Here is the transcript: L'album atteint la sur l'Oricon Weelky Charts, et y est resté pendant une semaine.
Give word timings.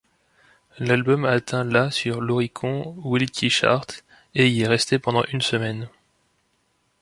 L'album 0.79 1.25
atteint 1.25 1.63
la 1.63 1.91
sur 1.91 2.21
l'Oricon 2.21 2.95
Weelky 3.05 3.51
Charts, 3.51 4.01
et 4.33 4.49
y 4.49 4.61
est 4.63 4.67
resté 4.67 4.97
pendant 4.97 5.23
une 5.25 5.41
semaine. 5.41 5.89